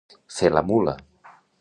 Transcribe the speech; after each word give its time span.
Fer 0.37 0.49
la 0.55 0.63
mula. 0.71 0.97